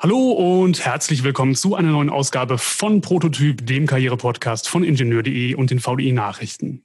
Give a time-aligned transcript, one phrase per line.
[0.00, 0.30] Hallo
[0.62, 5.80] und herzlich willkommen zu einer neuen Ausgabe von Prototyp, dem Karriere-Podcast von Ingenieur.de und den
[5.80, 6.84] VDI Nachrichten.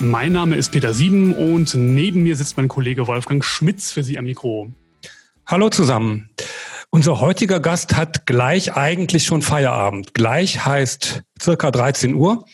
[0.00, 4.18] Mein Name ist Peter Sieben und neben mir sitzt mein Kollege Wolfgang Schmitz für Sie
[4.18, 4.72] am Mikro.
[5.46, 6.30] Hallo zusammen.
[6.94, 10.12] Unser heutiger Gast hat gleich eigentlich schon Feierabend.
[10.12, 12.44] Gleich heißt circa 13 Uhr.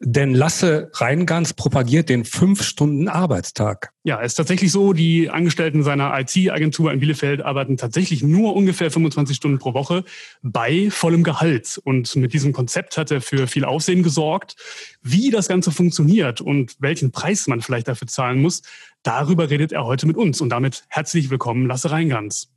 [0.00, 3.92] Denn Lasse Reingans propagiert den fünf Stunden Arbeitstag.
[4.02, 9.36] Ja, ist tatsächlich so, die Angestellten seiner IT-Agentur in Bielefeld arbeiten tatsächlich nur ungefähr 25
[9.36, 10.02] Stunden pro Woche
[10.42, 11.80] bei vollem Gehalt.
[11.84, 14.56] Und mit diesem Konzept hat er für viel Aufsehen gesorgt.
[15.02, 18.62] Wie das Ganze funktioniert und welchen Preis man vielleicht dafür zahlen muss,
[19.04, 20.40] darüber redet er heute mit uns.
[20.40, 22.50] Und damit herzlich willkommen, Lasse Reingans.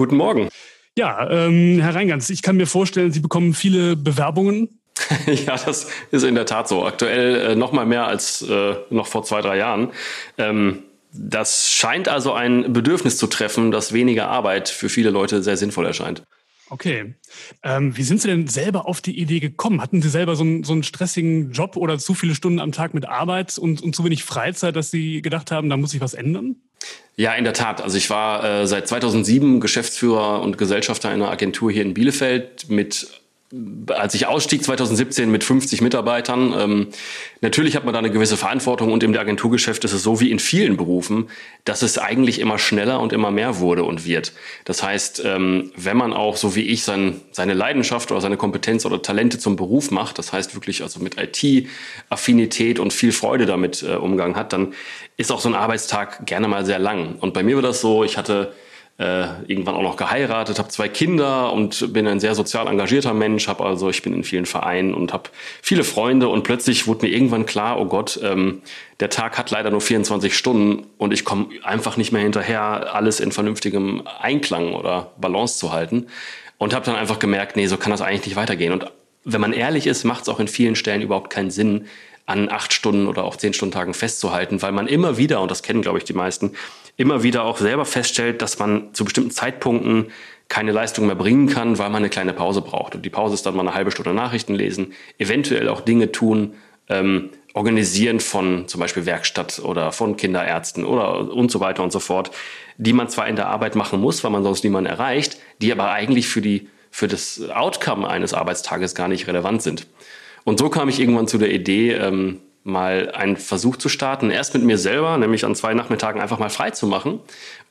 [0.00, 0.48] Guten Morgen.
[0.96, 4.80] Ja, ähm, Herr Reingans, ich kann mir vorstellen, Sie bekommen viele Bewerbungen.
[5.26, 6.86] ja, das ist in der Tat so.
[6.86, 9.90] Aktuell äh, noch mal mehr als äh, noch vor zwei, drei Jahren.
[10.38, 15.58] Ähm, das scheint also ein Bedürfnis zu treffen, das weniger Arbeit für viele Leute sehr
[15.58, 16.22] sinnvoll erscheint.
[16.70, 17.14] Okay.
[17.62, 19.82] Ähm, wie sind Sie denn selber auf die Idee gekommen?
[19.82, 22.94] Hatten Sie selber so einen, so einen stressigen Job oder zu viele Stunden am Tag
[22.94, 26.14] mit Arbeit und, und zu wenig Freizeit, dass Sie gedacht haben, da muss sich was
[26.14, 26.56] ändern?
[27.16, 27.82] Ja, in der Tat.
[27.82, 33.19] Also ich war äh, seit 2007 Geschäftsführer und Gesellschafter einer Agentur hier in Bielefeld mit
[33.88, 36.88] als ich ausstieg 2017 mit 50 Mitarbeitern, ähm,
[37.40, 40.38] natürlich hat man da eine gewisse Verantwortung und im Agenturgeschäft ist es so wie in
[40.38, 41.28] vielen Berufen,
[41.64, 44.34] dass es eigentlich immer schneller und immer mehr wurde und wird.
[44.64, 48.86] Das heißt, ähm, wenn man auch so wie ich sein, seine Leidenschaft oder seine Kompetenz
[48.86, 53.82] oder Talente zum Beruf macht, das heißt wirklich also mit IT-Affinität und viel Freude damit
[53.82, 54.74] äh, Umgang hat, dann
[55.16, 57.16] ist auch so ein Arbeitstag gerne mal sehr lang.
[57.18, 58.52] Und bei mir war das so, ich hatte
[59.00, 63.48] äh, irgendwann auch noch geheiratet, habe zwei Kinder und bin ein sehr sozial engagierter Mensch,
[63.48, 65.30] habe also ich bin in vielen Vereinen und habe
[65.62, 68.60] viele Freunde und plötzlich wurde mir irgendwann klar, oh Gott, ähm,
[69.00, 73.20] der Tag hat leider nur 24 Stunden und ich komme einfach nicht mehr hinterher, alles
[73.20, 76.06] in vernünftigem Einklang oder Balance zu halten.
[76.58, 78.74] Und habe dann einfach gemerkt, nee, so kann das eigentlich nicht weitergehen.
[78.74, 78.92] Und
[79.24, 81.86] wenn man ehrlich ist, macht es auch in vielen Stellen überhaupt keinen Sinn,
[82.30, 85.62] an acht Stunden oder auch zehn Stunden Tagen festzuhalten, weil man immer wieder, und das
[85.62, 86.52] kennen, glaube ich, die meisten,
[86.96, 90.12] immer wieder auch selber feststellt, dass man zu bestimmten Zeitpunkten
[90.48, 92.94] keine Leistung mehr bringen kann, weil man eine kleine Pause braucht.
[92.94, 96.54] Und die Pause ist dann mal eine halbe Stunde Nachrichten lesen, eventuell auch Dinge tun,
[96.88, 101.98] ähm, organisieren von zum Beispiel Werkstatt oder von Kinderärzten oder und so weiter und so
[101.98, 102.30] fort,
[102.78, 105.90] die man zwar in der Arbeit machen muss, weil man sonst niemanden erreicht, die aber
[105.90, 109.86] eigentlich für die für das Outcome eines Arbeitstages gar nicht relevant sind.
[110.44, 114.54] Und so kam ich irgendwann zu der Idee, ähm, mal einen Versuch zu starten, erst
[114.54, 117.20] mit mir selber, nämlich an zwei Nachmittagen einfach mal frei zu machen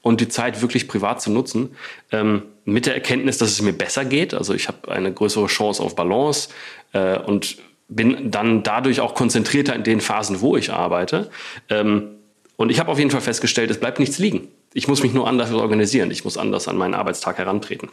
[0.02, 1.75] und die Zeit wirklich privat zu nutzen,
[2.12, 4.34] ähm, mit der Erkenntnis, dass es mir besser geht.
[4.34, 6.50] Also ich habe eine größere Chance auf Balance
[6.94, 11.29] äh, und bin dann dadurch auch konzentrierter in den Phasen, wo ich arbeite.
[11.69, 12.16] Ähm,
[12.56, 14.47] und ich habe auf jeden Fall festgestellt, es bleibt nichts liegen.
[14.74, 16.12] Ich muss mich nur anders organisieren.
[16.12, 17.90] Ich muss anders an meinen Arbeitstag herantreten.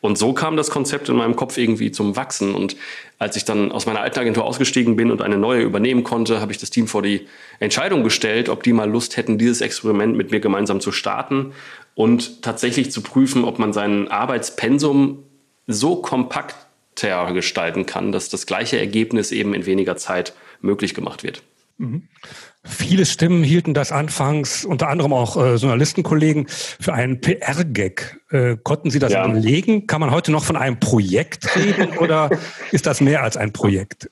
[0.00, 2.54] Und so kam das Konzept in meinem Kopf irgendwie zum Wachsen.
[2.54, 2.76] Und
[3.18, 6.52] als ich dann aus meiner alten Agentur ausgestiegen bin und eine neue übernehmen konnte, habe
[6.52, 7.26] ich das Team vor die
[7.60, 11.52] Entscheidung gestellt, ob die mal Lust hätten, dieses Experiment mit mir gemeinsam zu starten
[11.94, 15.24] und tatsächlich zu prüfen, ob man seinen Arbeitspensum
[15.66, 21.42] so kompakter gestalten kann, dass das gleiche Ergebnis eben in weniger Zeit möglich gemacht wird.
[21.78, 22.08] Mhm.
[22.64, 28.20] Viele Stimmen hielten das anfangs, unter anderem auch äh, Journalistenkollegen, für einen PR-Gag.
[28.30, 29.26] Äh, konnten Sie das ja.
[29.26, 29.88] belegen?
[29.88, 32.30] Kann man heute noch von einem Projekt reden oder
[32.70, 34.10] ist das mehr als ein Projekt?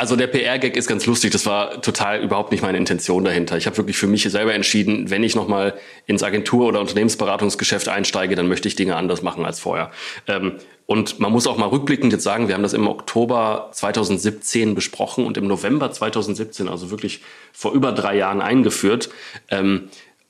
[0.00, 1.30] Also der PR-Gag ist ganz lustig.
[1.30, 3.58] Das war total überhaupt nicht meine Intention dahinter.
[3.58, 5.74] Ich habe wirklich für mich selber entschieden, wenn ich nochmal
[6.06, 9.90] ins Agentur- oder Unternehmensberatungsgeschäft einsteige, dann möchte ich Dinge anders machen als vorher.
[10.26, 10.52] Ähm,
[10.86, 15.26] und man muss auch mal rückblickend jetzt sagen, wir haben das im Oktober 2017 besprochen
[15.26, 17.20] und im November 2017, also wirklich
[17.52, 19.10] vor über drei Jahren eingeführt.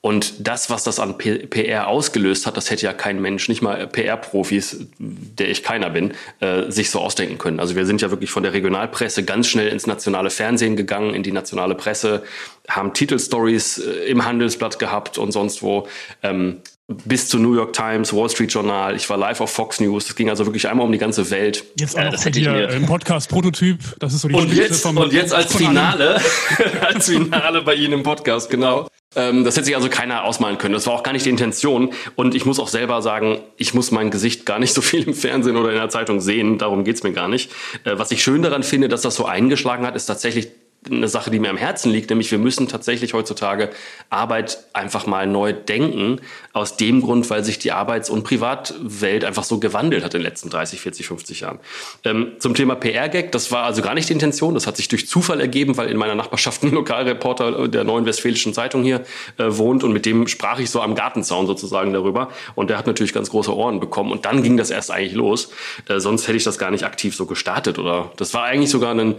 [0.02, 3.86] Und das, was das an PR ausgelöst hat, das hätte ja kein Mensch, nicht mal
[3.86, 7.60] PR-Profis, der ich keiner bin, äh, sich so ausdenken können.
[7.60, 11.22] Also wir sind ja wirklich von der Regionalpresse ganz schnell ins nationale Fernsehen gegangen, in
[11.22, 12.22] die nationale Presse,
[12.66, 15.86] haben Titelstories äh, im Handelsblatt gehabt und sonst wo.
[16.22, 16.62] Ähm,
[17.04, 18.96] bis zu New York Times, Wall Street Journal.
[18.96, 20.06] Ich war live auf Fox News.
[20.06, 21.64] Das ging also wirklich einmal um die ganze Welt.
[21.78, 23.78] Jetzt auch äh, noch hier im Podcast Prototyp.
[24.00, 26.20] Das ist so die und jetzt, vom, und jetzt als Finale,
[26.80, 28.88] als Finale bei Ihnen im Podcast, genau.
[29.16, 30.74] Ähm, das hätte sich also keiner ausmalen können.
[30.74, 31.92] Das war auch gar nicht die Intention.
[32.14, 35.14] Und ich muss auch selber sagen, ich muss mein Gesicht gar nicht so viel im
[35.14, 36.58] Fernsehen oder in der Zeitung sehen.
[36.58, 37.50] Darum geht's mir gar nicht.
[37.84, 40.48] Äh, was ich schön daran finde, dass das so eingeschlagen hat, ist tatsächlich
[40.86, 43.68] eine Sache, die mir am Herzen liegt, nämlich wir müssen tatsächlich heutzutage
[44.08, 46.20] Arbeit einfach mal neu denken.
[46.52, 50.26] Aus dem Grund, weil sich die Arbeits- und Privatwelt einfach so gewandelt hat in den
[50.26, 51.58] letzten 30, 40, 50 Jahren.
[52.04, 54.54] Ähm, zum Thema PR-Gag, das war also gar nicht die Intention.
[54.54, 58.54] Das hat sich durch Zufall ergeben, weil in meiner Nachbarschaft ein Lokalreporter der Neuen Westfälischen
[58.54, 59.04] Zeitung hier
[59.36, 62.30] äh, wohnt und mit dem sprach ich so am Gartenzaun sozusagen darüber.
[62.54, 64.10] Und der hat natürlich ganz große Ohren bekommen.
[64.10, 65.50] Und dann ging das erst eigentlich los.
[65.88, 67.78] Äh, sonst hätte ich das gar nicht aktiv so gestartet.
[67.78, 69.16] Oder das war eigentlich sogar ein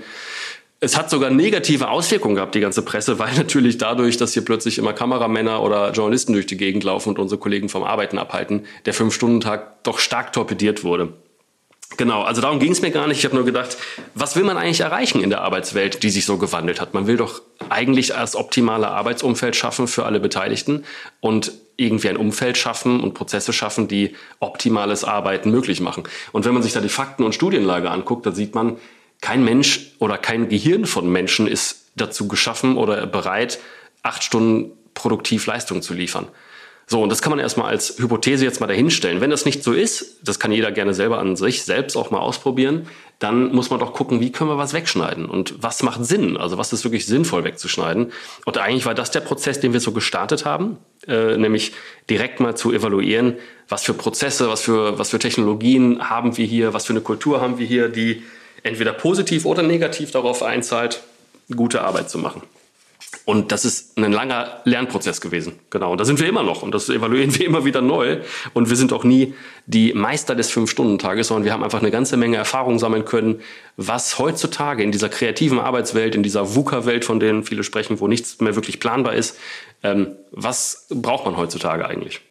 [0.83, 4.77] es hat sogar negative Auswirkungen gehabt, die ganze Presse, weil natürlich dadurch, dass hier plötzlich
[4.77, 8.93] immer Kameramänner oder Journalisten durch die Gegend laufen und unsere Kollegen vom Arbeiten abhalten, der
[8.93, 11.13] Fünf-Stunden-Tag doch stark torpediert wurde.
[11.97, 13.17] Genau, also darum ging es mir gar nicht.
[13.19, 13.77] Ich habe nur gedacht,
[14.15, 16.93] was will man eigentlich erreichen in der Arbeitswelt, die sich so gewandelt hat?
[16.93, 20.85] Man will doch eigentlich das optimale Arbeitsumfeld schaffen für alle Beteiligten
[21.19, 26.03] und irgendwie ein Umfeld schaffen und Prozesse schaffen, die optimales Arbeiten möglich machen.
[26.31, 28.77] Und wenn man sich da die Fakten und Studienlage anguckt, dann sieht man,
[29.21, 33.59] kein Mensch oder kein Gehirn von Menschen ist dazu geschaffen oder bereit,
[34.03, 36.27] acht Stunden produktiv Leistung zu liefern.
[36.87, 39.21] So, und das kann man erstmal als Hypothese jetzt mal dahinstellen.
[39.21, 42.19] Wenn das nicht so ist, das kann jeder gerne selber an sich selbst auch mal
[42.19, 42.87] ausprobieren,
[43.17, 46.57] dann muss man doch gucken, wie können wir was wegschneiden und was macht Sinn, also
[46.57, 48.11] was ist wirklich sinnvoll wegzuschneiden.
[48.45, 51.71] Und eigentlich war das der Prozess, den wir so gestartet haben, äh, nämlich
[52.09, 53.37] direkt mal zu evaluieren,
[53.69, 57.39] was für Prozesse, was für, was für Technologien haben wir hier, was für eine Kultur
[57.39, 58.23] haben wir hier, die
[58.63, 61.01] entweder positiv oder negativ darauf einzahlt,
[61.55, 62.41] gute Arbeit zu machen.
[63.25, 65.59] Und das ist ein langer Lernprozess gewesen.
[65.69, 65.91] Genau.
[65.91, 66.63] Und da sind wir immer noch.
[66.63, 68.19] Und das evaluieren wir immer wieder neu.
[68.53, 69.35] Und wir sind auch nie
[69.65, 73.41] die Meister des Fünf-Stunden-Tages, sondern wir haben einfach eine ganze Menge Erfahrung sammeln können,
[73.77, 78.39] was heutzutage in dieser kreativen Arbeitswelt, in dieser VUCA-Welt, von denen viele sprechen, wo nichts
[78.39, 79.37] mehr wirklich planbar ist,
[79.83, 82.21] ähm, was braucht man heutzutage eigentlich?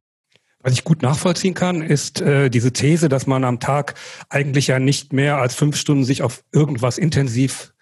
[0.62, 3.94] Was ich gut nachvollziehen kann, ist äh, diese These, dass man am Tag
[4.28, 7.72] eigentlich ja nicht mehr als fünf Stunden sich auf irgendwas intensiv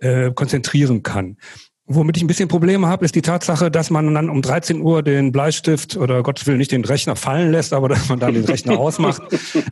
[0.00, 1.38] äh, konzentrieren kann.
[1.90, 5.02] Womit ich ein bisschen Probleme habe, ist die Tatsache, dass man dann um 13 Uhr
[5.02, 8.44] den Bleistift oder Gottes Willen nicht den Rechner fallen lässt, aber dass man dann den
[8.44, 9.22] Rechner ausmacht.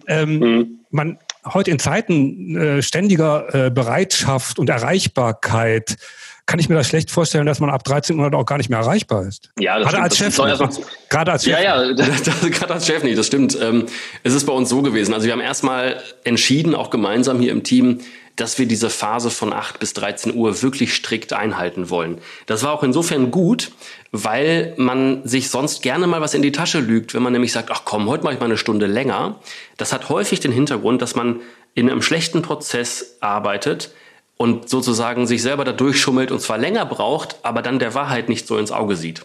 [0.07, 0.81] Ähm, mhm.
[0.91, 5.97] man heute in Zeiten äh, ständiger äh, Bereitschaft und Erreichbarkeit
[6.47, 8.81] kann ich mir das schlecht vorstellen, dass man ab 13 Uhr auch gar nicht mehr
[8.81, 9.51] erstbar ist.
[9.59, 10.41] Ja, das gerade stimmt.
[10.41, 10.87] als Chef.
[11.09, 11.61] Gerade als Chef.
[11.61, 11.95] Ja, ja,
[12.51, 13.57] gerade als Chef nicht, das stimmt.
[13.61, 13.87] Ähm,
[14.23, 15.15] es ist bei uns so gewesen.
[15.15, 18.01] Also wir haben erstmal entschieden, auch gemeinsam hier im Team,
[18.37, 22.19] dass wir diese Phase von 8 bis 13 Uhr wirklich strikt einhalten wollen.
[22.47, 23.73] Das war auch insofern gut,
[24.13, 27.71] weil man sich sonst gerne mal was in die Tasche lügt, wenn man nämlich sagt,
[27.73, 29.41] ach komm, heute mache ich mal eine Stunde länger.
[29.79, 31.41] Das hat häufig den Hintergrund, dass man
[31.75, 33.91] in einem schlechten Prozess arbeitet,
[34.37, 38.47] und sozusagen sich selber da durchschummelt und zwar länger braucht, aber dann der Wahrheit nicht
[38.47, 39.23] so ins Auge sieht.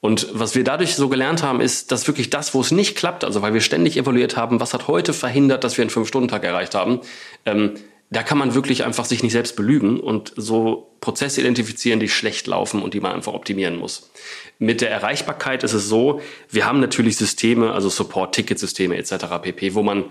[0.00, 3.22] Und was wir dadurch so gelernt haben, ist, dass wirklich das, wo es nicht klappt,
[3.22, 6.74] also weil wir ständig evaluiert haben, was hat heute verhindert, dass wir einen Fünf-Stunden-Tag erreicht
[6.74, 7.00] haben,
[7.44, 7.74] ähm,
[8.12, 12.48] da kann man wirklich einfach sich nicht selbst belügen und so Prozesse identifizieren, die schlecht
[12.48, 14.10] laufen und die man einfach optimieren muss.
[14.58, 16.20] Mit der Erreichbarkeit ist es so,
[16.50, 19.26] wir haben natürlich Systeme, also Support-Ticketsysteme etc.
[19.42, 20.06] pp., wo man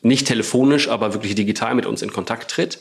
[0.00, 2.80] nicht telefonisch, aber wirklich digital mit uns in Kontakt tritt.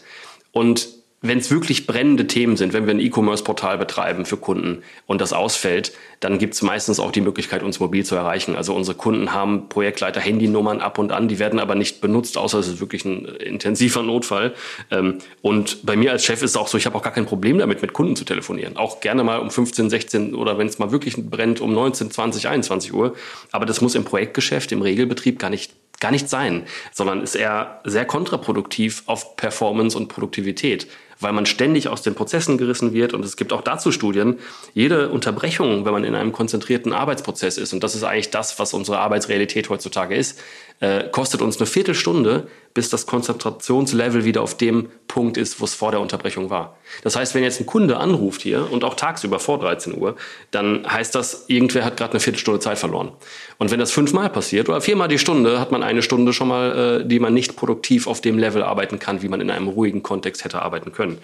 [0.51, 0.87] Und
[1.23, 5.33] wenn es wirklich brennende Themen sind, wenn wir ein E-Commerce-Portal betreiben für Kunden und das
[5.33, 8.55] ausfällt, dann gibt es meistens auch die Möglichkeit, uns mobil zu erreichen.
[8.55, 12.67] Also unsere Kunden haben Projektleiter-Handynummern ab und an, die werden aber nicht benutzt, außer es
[12.67, 14.55] ist wirklich ein intensiver Notfall.
[14.89, 17.27] Ähm, und bei mir als Chef ist es auch so, ich habe auch gar kein
[17.27, 18.77] Problem damit, mit Kunden zu telefonieren.
[18.77, 22.47] Auch gerne mal um 15, 16 oder wenn es mal wirklich brennt, um 19, 20,
[22.47, 23.15] 21 Uhr.
[23.51, 25.71] Aber das muss im Projektgeschäft, im Regelbetrieb gar nicht
[26.01, 30.87] gar nicht sein, sondern ist eher sehr kontraproduktiv auf Performance und Produktivität
[31.21, 33.13] weil man ständig aus den Prozessen gerissen wird.
[33.13, 34.39] Und es gibt auch dazu Studien,
[34.73, 38.73] jede Unterbrechung, wenn man in einem konzentrierten Arbeitsprozess ist, und das ist eigentlich das, was
[38.73, 40.41] unsere Arbeitsrealität heutzutage ist,
[40.81, 45.73] äh, kostet uns eine Viertelstunde, bis das Konzentrationslevel wieder auf dem Punkt ist, wo es
[45.73, 46.77] vor der Unterbrechung war.
[47.03, 50.15] Das heißt, wenn jetzt ein Kunde anruft hier und auch tagsüber vor 13 Uhr,
[50.51, 53.11] dann heißt das, irgendwer hat gerade eine Viertelstunde Zeit verloren.
[53.57, 57.01] Und wenn das fünfmal passiert oder viermal die Stunde, hat man eine Stunde schon mal,
[57.01, 60.01] äh, die man nicht produktiv auf dem Level arbeiten kann, wie man in einem ruhigen
[60.01, 61.17] Kontext hätte arbeiten können.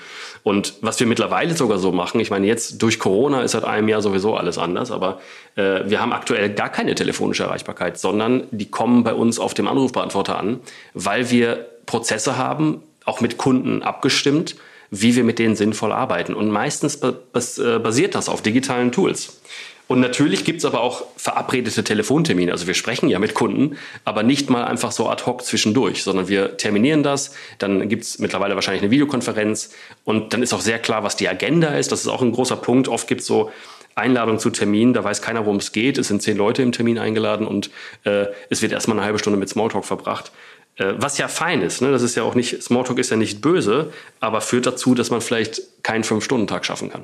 [0.44, 3.88] Und was wir mittlerweile sogar so machen, ich meine, jetzt durch Corona ist seit einem
[3.88, 5.20] Jahr sowieso alles anders, aber
[5.56, 9.68] äh, wir haben aktuell gar keine telefonische Erreichbarkeit, sondern die kommen bei uns auf dem
[9.68, 10.60] Anrufbeantworter an,
[10.94, 14.56] weil wir Prozesse haben, auch mit Kunden abgestimmt,
[14.92, 16.34] wie wir mit denen sinnvoll arbeiten.
[16.34, 19.40] Und meistens äh, basiert das auf digitalen Tools.
[19.88, 22.52] Und natürlich gibt's aber auch verabredete Telefontermine.
[22.52, 26.28] Also wir sprechen ja mit Kunden, aber nicht mal einfach so ad hoc zwischendurch, sondern
[26.28, 27.34] wir terminieren das.
[27.58, 29.72] Dann gibt's mittlerweile wahrscheinlich eine Videokonferenz
[30.04, 31.94] und dann ist auch sehr klar, was die Agenda ist.
[31.94, 32.90] Das ist auch ein großer Punkt.
[32.90, 33.50] Oft gibt's so
[33.98, 35.98] Einladung zu Terminen, da weiß keiner, worum es geht.
[35.98, 37.70] Es sind zehn Leute im Termin eingeladen und
[38.04, 40.32] äh, es wird erstmal eine halbe Stunde mit Smalltalk verbracht.
[40.76, 41.92] Äh, was ja fein ist, ne?
[41.92, 45.22] das ist ja auch nicht, Smalltalk ist ja nicht böse, aber führt dazu, dass man
[45.22, 47.04] vielleicht keinen Fünf-Stunden-Tag schaffen kann.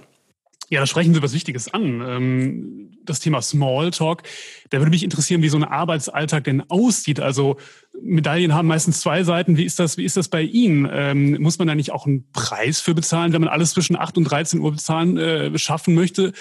[0.69, 2.01] Ja, da sprechen Sie was Wichtiges an.
[2.01, 4.23] Ähm, das Thema Smalltalk.
[4.69, 7.19] Da würde mich interessieren, wie so ein Arbeitsalltag denn aussieht.
[7.19, 7.57] Also
[8.01, 9.57] Medaillen haben meistens zwei Seiten.
[9.57, 10.89] Wie ist das, wie ist das bei Ihnen?
[10.91, 14.17] Ähm, muss man da nicht auch einen Preis für bezahlen, wenn man alles zwischen 8
[14.17, 16.33] und 13 Uhr bezahlen, äh, schaffen möchte?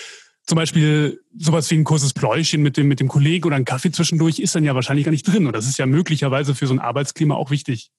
[0.47, 3.93] Zum Beispiel sowas wie ein kurzes Pläuschen mit dem, mit dem Kollegen oder ein Kaffee
[3.93, 5.47] zwischendurch ist dann ja wahrscheinlich gar nicht drin.
[5.47, 7.91] Und das ist ja möglicherweise für so ein Arbeitsklima auch wichtig.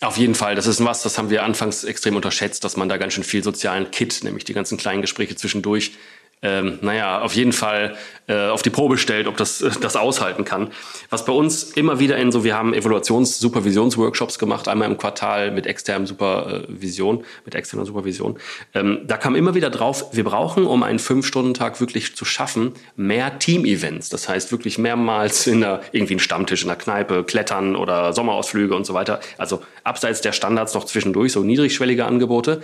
[0.00, 2.96] Auf jeden Fall, das ist was, das haben wir anfangs extrem unterschätzt, dass man da
[2.96, 5.92] ganz schön viel sozialen Kit, nämlich die ganzen kleinen Gespräche zwischendurch,
[6.44, 7.96] ähm, naja, auf jeden Fall
[8.28, 10.70] äh, auf die Probe stellt, ob das äh, das aushalten kann.
[11.08, 15.66] Was bei uns immer wieder in so, wir haben Evaluations-Supervisionsworkshops gemacht, einmal im Quartal mit
[15.66, 18.38] externer Supervision, mit externer Supervision.
[18.74, 23.38] Ähm, da kam immer wieder drauf, wir brauchen, um einen Fünf-Stunden-Tag wirklich zu schaffen, mehr
[23.38, 24.10] Team-Events.
[24.10, 28.74] Das heißt wirklich mehrmals in der, irgendwie ein Stammtisch in der Kneipe, Klettern oder Sommerausflüge
[28.74, 29.20] und so weiter.
[29.38, 32.62] Also abseits der Standards noch zwischendurch, so niedrigschwellige Angebote.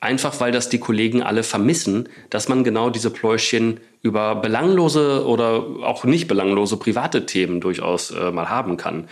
[0.00, 5.64] Einfach weil das die Kollegen alle vermissen, dass man genau diese Pläuschen über belanglose oder
[5.82, 9.08] auch nicht belanglose private Themen durchaus äh, mal haben kann.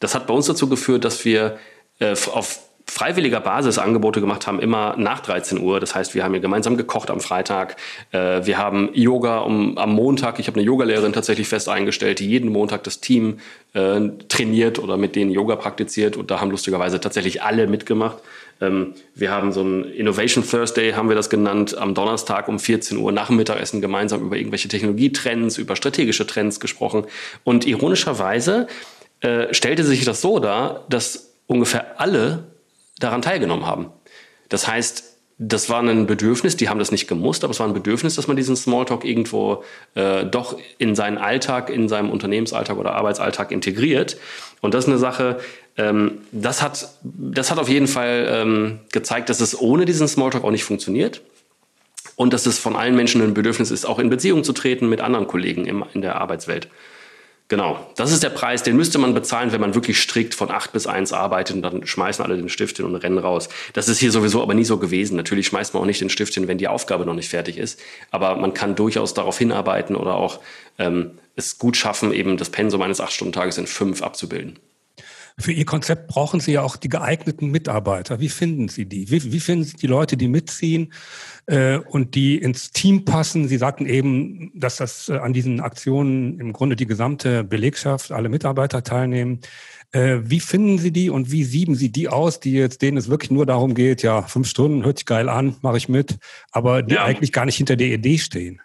[0.00, 1.58] Das hat bei uns dazu geführt, dass wir
[1.98, 5.80] äh, auf freiwilliger Basis Angebote gemacht haben, immer nach 13 Uhr.
[5.80, 7.76] Das heißt, wir haben hier gemeinsam gekocht am Freitag.
[8.12, 10.38] Äh, wir haben Yoga um, am Montag.
[10.38, 13.40] Ich habe eine Yogalehrerin tatsächlich fest eingestellt, die jeden Montag das Team
[13.72, 16.16] äh, trainiert oder mit denen Yoga praktiziert.
[16.16, 18.18] Und da haben lustigerweise tatsächlich alle mitgemacht.
[18.60, 22.96] Ähm, wir haben so ein Innovation Thursday, haben wir das genannt, am Donnerstag um 14
[22.98, 27.06] Uhr nach dem Mittagessen gemeinsam über irgendwelche Technologietrends, über strategische Trends gesprochen.
[27.44, 28.66] Und ironischerweise
[29.20, 32.44] äh, stellte sich das so dar, dass ungefähr alle
[32.98, 33.90] daran teilgenommen haben.
[34.48, 37.74] Das heißt, das war ein Bedürfnis, die haben das nicht gemusst, aber es war ein
[37.74, 39.64] Bedürfnis, dass man diesen Smalltalk irgendwo
[39.94, 44.16] äh, doch in seinen Alltag, in seinem Unternehmensalltag oder Arbeitsalltag integriert.
[44.62, 45.38] Und das ist eine Sache,
[45.76, 50.42] ähm, das, hat, das hat auf jeden Fall ähm, gezeigt, dass es ohne diesen Smalltalk
[50.42, 51.20] auch nicht funktioniert.
[52.14, 55.02] Und dass es von allen Menschen ein Bedürfnis ist, auch in Beziehung zu treten mit
[55.02, 56.68] anderen Kollegen im, in der Arbeitswelt.
[57.48, 60.72] Genau, das ist der Preis, den müsste man bezahlen, wenn man wirklich strikt von acht
[60.72, 63.48] bis eins arbeitet und dann schmeißen alle den Stift hin und rennen raus.
[63.72, 65.16] Das ist hier sowieso aber nie so gewesen.
[65.16, 67.78] Natürlich schmeißt man auch nicht den Stift hin, wenn die Aufgabe noch nicht fertig ist.
[68.10, 70.40] Aber man kann durchaus darauf hinarbeiten oder auch
[70.78, 74.58] ähm, es gut schaffen, eben das Pensum eines acht Stunden Tages in fünf abzubilden.
[75.38, 78.20] Für Ihr Konzept brauchen Sie ja auch die geeigneten Mitarbeiter.
[78.20, 79.10] Wie finden Sie die?
[79.10, 80.94] Wie, wie finden Sie die Leute, die mitziehen
[81.44, 83.46] äh, und die ins Team passen?
[83.46, 88.30] Sie sagten eben, dass das äh, an diesen Aktionen im Grunde die gesamte Belegschaft, alle
[88.30, 89.40] Mitarbeiter teilnehmen.
[89.92, 93.10] Äh, wie finden Sie die und wie sieben Sie die aus, die jetzt, denen es
[93.10, 96.16] wirklich nur darum geht, ja, fünf Stunden, hört sich geil an, mache ich mit,
[96.50, 97.04] aber die ja.
[97.04, 98.62] eigentlich gar nicht hinter der Idee stehen?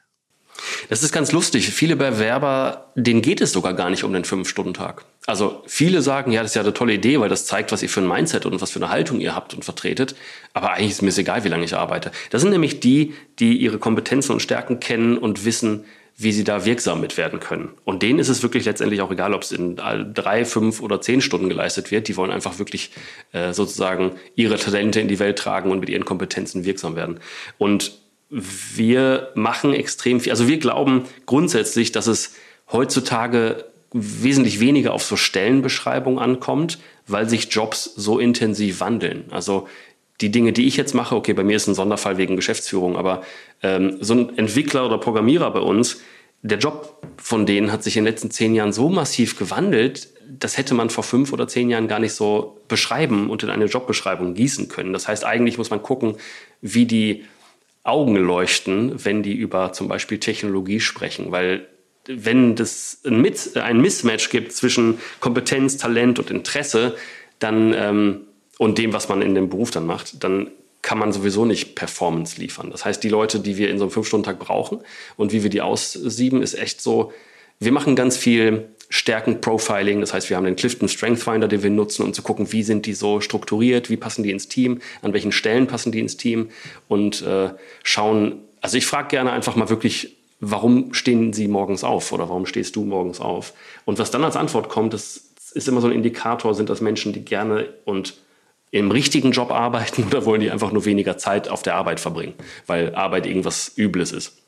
[0.87, 1.69] Das ist ganz lustig.
[1.69, 5.05] Viele Bewerber, denen geht es sogar gar nicht um den Fünf-Stunden-Tag.
[5.27, 7.89] Also viele sagen, ja, das ist ja eine tolle Idee, weil das zeigt, was ihr
[7.89, 10.15] für ein Mindset und was für eine Haltung ihr habt und vertretet.
[10.53, 12.11] Aber eigentlich ist mir egal, wie lange ich arbeite.
[12.31, 15.85] Das sind nämlich die, die ihre Kompetenzen und Stärken kennen und wissen,
[16.17, 17.69] wie sie da wirksam mit werden können.
[17.83, 21.21] Und denen ist es wirklich letztendlich auch egal, ob es in drei, fünf oder zehn
[21.21, 22.07] Stunden geleistet wird.
[22.07, 22.91] Die wollen einfach wirklich
[23.31, 27.19] äh, sozusagen ihre Talente in die Welt tragen und mit ihren Kompetenzen wirksam werden.
[27.57, 27.93] Und
[28.29, 30.31] wir machen extrem viel.
[30.31, 32.35] Also wir glauben grundsätzlich, dass es
[32.71, 39.25] heutzutage wesentlich weniger auf so Stellenbeschreibung ankommt, weil sich Jobs so intensiv wandeln.
[39.31, 39.67] Also
[40.21, 43.24] die Dinge, die ich jetzt mache, okay, bei mir ist ein Sonderfall wegen Geschäftsführung, aber
[43.63, 46.01] ähm, so ein Entwickler oder Programmierer bei uns,
[46.43, 50.57] der Job von denen hat sich in den letzten zehn Jahren so massiv gewandelt, das
[50.57, 54.33] hätte man vor fünf oder zehn Jahren gar nicht so beschreiben und in eine Jobbeschreibung
[54.33, 54.93] gießen können.
[54.93, 56.15] Das heißt, eigentlich muss man gucken,
[56.62, 57.25] wie die
[57.83, 61.67] Augen leuchten, wenn die über zum Beispiel Technologie sprechen, weil
[62.08, 66.96] wenn es ein, ein Mismatch gibt zwischen Kompetenz, Talent und Interesse,
[67.39, 68.22] dann ähm,
[68.58, 72.39] und dem, was man in dem Beruf dann macht, dann kann man sowieso nicht Performance
[72.39, 72.72] liefern.
[72.72, 74.79] Das heißt, die Leute, die wir in so einem Fünf-Stunden-Tag brauchen
[75.17, 77.12] und wie wir die aussieben, ist echt so,
[77.60, 80.01] wir machen ganz viel Stärken-Profiling.
[80.01, 82.63] Das heißt, wir haben den Clifton Strength Finder, den wir nutzen, um zu gucken, wie
[82.63, 86.17] sind die so strukturiert, wie passen die ins Team, an welchen Stellen passen die ins
[86.17, 86.50] Team
[86.88, 87.50] und äh,
[87.84, 88.39] schauen.
[88.60, 92.75] Also ich frage gerne einfach mal wirklich, warum stehen sie morgens auf oder warum stehst
[92.75, 93.53] du morgens auf?
[93.86, 97.13] Und was dann als Antwort kommt, das ist immer so ein Indikator, sind das Menschen,
[97.13, 98.15] die gerne und
[98.71, 102.33] im richtigen Job arbeiten oder wollen die einfach nur weniger Zeit auf der Arbeit verbringen,
[102.67, 104.40] weil Arbeit irgendwas Übles ist.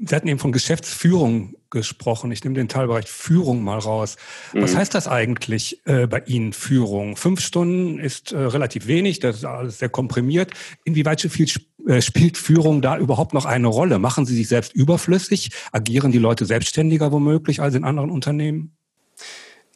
[0.00, 2.30] Sie hatten eben von Geschäftsführung gesprochen.
[2.30, 4.16] Ich nehme den Teilbereich Führung mal raus.
[4.52, 4.62] Mhm.
[4.62, 7.16] Was heißt das eigentlich äh, bei Ihnen, Führung?
[7.16, 10.52] Fünf Stunden ist äh, relativ wenig, das ist alles sehr komprimiert.
[10.84, 11.48] Inwieweit viel
[11.86, 13.98] äh, spielt Führung da überhaupt noch eine Rolle?
[13.98, 15.50] Machen Sie sich selbst überflüssig?
[15.72, 18.76] Agieren die Leute selbstständiger womöglich als in anderen Unternehmen?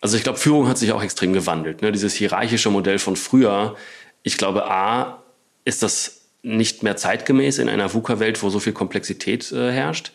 [0.00, 1.83] Also ich glaube, Führung hat sich auch extrem gewandelt.
[1.83, 1.93] Ne?
[1.93, 3.76] Dieses hierarchische Modell von früher.
[4.23, 5.23] Ich glaube, A,
[5.64, 10.13] ist das nicht mehr zeitgemäß in einer VUCA-Welt, wo so viel Komplexität äh, herrscht.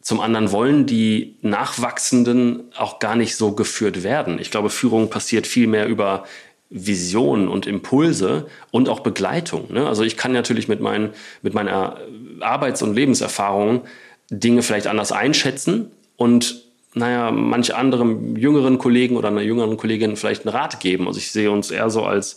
[0.00, 4.38] Zum anderen wollen die Nachwachsenden auch gar nicht so geführt werden.
[4.38, 6.24] Ich glaube, Führung passiert viel mehr über
[6.70, 9.72] Vision und Impulse und auch Begleitung.
[9.72, 9.86] Ne?
[9.86, 11.10] Also ich kann natürlich mit, meinen,
[11.42, 11.98] mit meiner
[12.40, 13.84] Arbeits- und Lebenserfahrung
[14.30, 16.62] Dinge vielleicht anders einschätzen und
[16.94, 21.06] naja, manch anderem jüngeren Kollegen oder einer jüngeren Kollegin vielleicht einen Rat geben.
[21.06, 22.36] Also ich sehe uns eher so als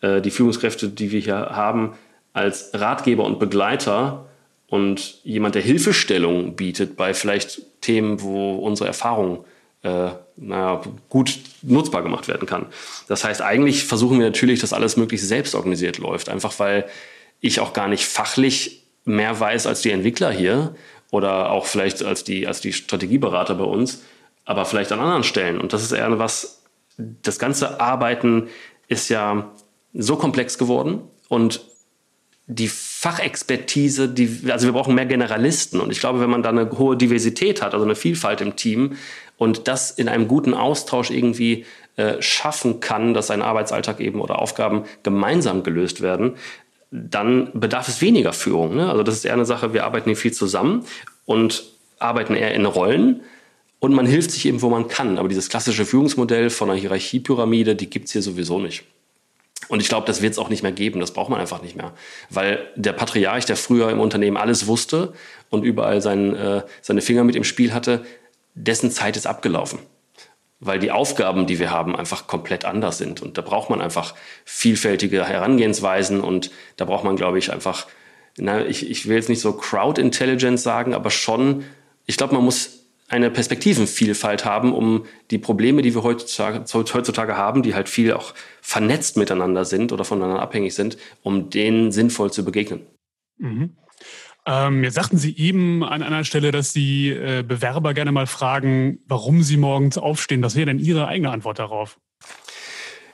[0.00, 1.94] äh, die Führungskräfte, die wir hier haben,
[2.32, 4.26] als Ratgeber und Begleiter
[4.66, 9.44] und jemand, der Hilfestellung bietet bei vielleicht Themen, wo unsere Erfahrung
[9.82, 12.66] äh, naja, gut nutzbar gemacht werden kann.
[13.08, 16.86] Das heißt, eigentlich versuchen wir natürlich, dass alles möglichst selbst organisiert läuft, einfach weil
[17.40, 20.74] ich auch gar nicht fachlich mehr weiß als die Entwickler hier
[21.10, 24.02] oder auch vielleicht als die, als die Strategieberater bei uns,
[24.44, 25.60] aber vielleicht an anderen Stellen.
[25.60, 26.62] Und das ist eher was,
[26.96, 28.48] das ganze Arbeiten
[28.88, 29.50] ist ja
[29.92, 31.60] so komplex geworden und
[32.46, 35.80] die Fachexpertise, die, also wir brauchen mehr Generalisten.
[35.80, 38.96] Und ich glaube, wenn man da eine hohe Diversität hat, also eine Vielfalt im Team
[39.38, 41.64] und das in einem guten Austausch irgendwie
[41.96, 46.36] äh, schaffen kann, dass ein Arbeitsalltag eben oder Aufgaben gemeinsam gelöst werden,
[46.90, 48.76] dann bedarf es weniger Führung.
[48.76, 48.90] Ne?
[48.90, 50.84] Also das ist eher eine Sache, wir arbeiten hier viel zusammen
[51.24, 51.64] und
[51.98, 53.20] arbeiten eher in Rollen.
[53.78, 55.18] Und man hilft sich eben, wo man kann.
[55.18, 58.84] Aber dieses klassische Führungsmodell von einer Hierarchiepyramide, die gibt es hier sowieso nicht.
[59.72, 61.00] Und ich glaube, das wird es auch nicht mehr geben.
[61.00, 61.94] Das braucht man einfach nicht mehr.
[62.28, 65.14] Weil der Patriarch, der früher im Unternehmen alles wusste
[65.48, 68.04] und überall sein, äh, seine Finger mit im Spiel hatte,
[68.54, 69.78] dessen Zeit ist abgelaufen
[70.64, 73.20] weil die Aufgaben, die wir haben, einfach komplett anders sind.
[73.20, 74.14] Und da braucht man einfach
[74.44, 77.88] vielfältige Herangehensweisen und da braucht man, glaube ich, einfach,
[78.36, 81.64] na, ich, ich will jetzt nicht so Crowd Intelligence sagen, aber schon,
[82.06, 82.81] ich glaube, man muss
[83.12, 88.32] eine Perspektivenvielfalt haben, um die Probleme, die wir heutzutage, heutzutage haben, die halt viel auch
[88.62, 92.86] vernetzt miteinander sind oder voneinander abhängig sind, um denen sinnvoll zu begegnen.
[93.36, 93.76] Mhm.
[94.46, 99.00] Ähm, jetzt sagten Sie eben an einer Stelle, dass Sie äh, Bewerber gerne mal fragen,
[99.06, 100.42] warum sie morgens aufstehen.
[100.42, 102.00] Was wäre denn Ihre eigene Antwort darauf?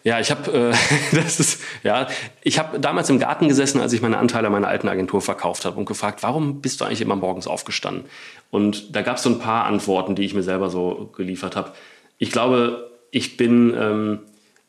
[0.08, 0.74] Ja, ich habe, äh,
[1.16, 2.08] das ist, ja,
[2.42, 5.76] ich habe damals im Garten gesessen, als ich meine Anteile meiner alten Agentur verkauft habe
[5.76, 8.04] und gefragt, warum bist du eigentlich immer morgens aufgestanden?
[8.50, 11.72] Und da gab es so ein paar Antworten, die ich mir selber so geliefert habe.
[12.16, 14.20] Ich glaube, ich bin, ähm,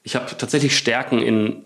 [0.04, 1.64] ich habe tatsächlich Stärken in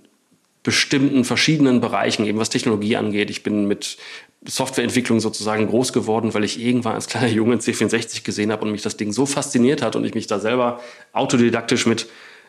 [0.62, 3.32] bestimmten verschiedenen Bereichen, eben was Technologie angeht.
[3.32, 3.98] Ich bin mit
[4.46, 8.84] Softwareentwicklung sozusagen groß geworden, weil ich irgendwann als kleiner Junge C64 gesehen habe und mich
[8.84, 10.80] das Ding so fasziniert hat und ich mich da selber
[11.12, 12.08] autodidaktisch mit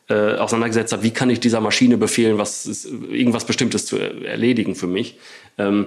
[0.09, 4.75] äh, auseinandergesetzt habe, wie kann ich dieser Maschine befehlen, was ist, irgendwas Bestimmtes zu erledigen
[4.75, 5.19] für mich.
[5.59, 5.87] Ähm,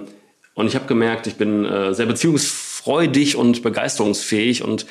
[0.54, 4.86] und ich habe gemerkt, ich bin äh, sehr beziehungsfreudig und begeisterungsfähig und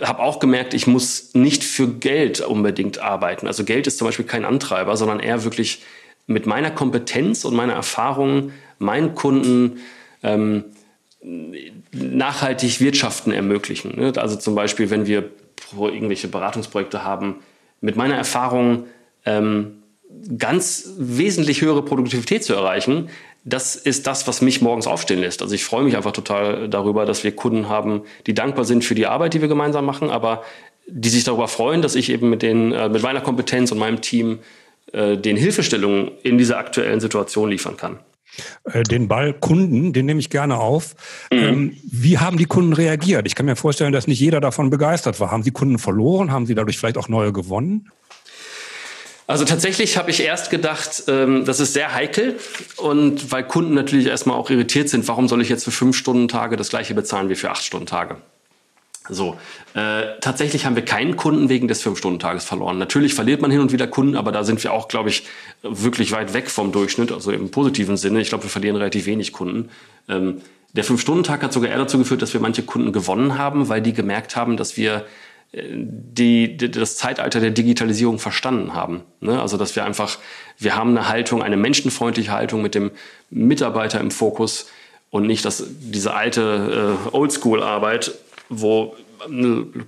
[0.00, 3.46] habe auch gemerkt, ich muss nicht für Geld unbedingt arbeiten.
[3.46, 5.82] Also Geld ist zum Beispiel kein Antreiber, sondern eher wirklich
[6.26, 9.80] mit meiner Kompetenz und meiner Erfahrung meinen Kunden
[10.22, 10.64] ähm,
[11.92, 13.96] nachhaltig Wirtschaften ermöglichen.
[13.96, 14.12] Ne?
[14.16, 15.30] Also zum Beispiel, wenn wir
[15.76, 17.36] irgendwelche Beratungsprojekte haben,
[17.80, 18.84] mit meiner Erfahrung
[19.24, 19.82] ähm,
[20.38, 23.08] ganz wesentlich höhere Produktivität zu erreichen,
[23.44, 25.40] das ist das, was mich morgens aufstehen lässt.
[25.40, 28.96] Also ich freue mich einfach total darüber, dass wir Kunden haben, die dankbar sind für
[28.96, 30.42] die Arbeit, die wir gemeinsam machen, aber
[30.88, 34.00] die sich darüber freuen, dass ich eben mit, den, äh, mit meiner Kompetenz und meinem
[34.00, 34.40] Team
[34.92, 38.00] äh, den Hilfestellungen in dieser aktuellen Situation liefern kann.
[38.64, 40.94] Äh, den Ball Kunden, den nehme ich gerne auf.
[41.32, 41.38] Mhm.
[41.38, 43.26] Ähm, wie haben die Kunden reagiert?
[43.26, 45.30] Ich kann mir vorstellen, dass nicht jeder davon begeistert war.
[45.30, 46.30] Haben Sie Kunden verloren?
[46.30, 47.90] Haben Sie dadurch vielleicht auch neue gewonnen?
[49.28, 52.38] Also tatsächlich habe ich erst gedacht, ähm, das ist sehr heikel
[52.76, 56.28] und weil Kunden natürlich erstmal auch irritiert sind, warum soll ich jetzt für fünf Stunden
[56.28, 58.18] Tage das gleiche bezahlen wie für acht Stunden Tage?
[59.08, 59.36] So,
[59.74, 62.78] äh, tatsächlich haben wir keinen Kunden wegen des Fünf-Stunden-Tages verloren.
[62.78, 65.24] Natürlich verliert man hin und wieder Kunden, aber da sind wir auch, glaube ich,
[65.62, 68.20] wirklich weit weg vom Durchschnitt, also im positiven Sinne.
[68.20, 69.70] Ich glaube, wir verlieren relativ wenig Kunden.
[70.08, 70.40] Ähm,
[70.72, 73.92] der Fünf-Stunden-Tag hat sogar eher dazu geführt, dass wir manche Kunden gewonnen haben, weil die
[73.92, 75.06] gemerkt haben, dass wir
[75.52, 79.02] äh, die, die, das Zeitalter der Digitalisierung verstanden haben.
[79.20, 79.40] Ne?
[79.40, 80.18] Also, dass wir einfach,
[80.58, 82.90] wir haben eine Haltung, eine menschenfreundliche Haltung mit dem
[83.30, 84.66] Mitarbeiter im Fokus
[85.10, 88.12] und nicht dass diese alte äh, Oldschool-Arbeit
[88.48, 88.94] wo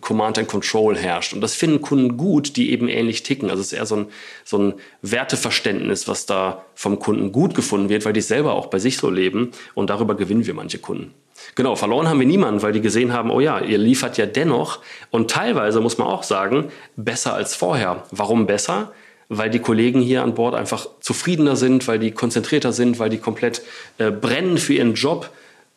[0.01, 1.33] Command and Control herrscht.
[1.33, 3.51] Und das finden Kunden gut, die eben ähnlich ticken.
[3.51, 4.07] Also es ist eher so ein,
[4.45, 8.79] so ein Werteverständnis, was da vom Kunden gut gefunden wird, weil die selber auch bei
[8.79, 9.51] sich so leben.
[9.75, 11.13] Und darüber gewinnen wir manche Kunden.
[11.55, 14.81] Genau, verloren haben wir niemanden, weil die gesehen haben, oh ja, ihr liefert ja dennoch.
[15.11, 18.05] Und teilweise muss man auch sagen, besser als vorher.
[18.11, 18.93] Warum besser?
[19.29, 23.19] Weil die Kollegen hier an Bord einfach zufriedener sind, weil die konzentrierter sind, weil die
[23.19, 23.63] komplett
[23.99, 25.31] äh, brennen für ihren Job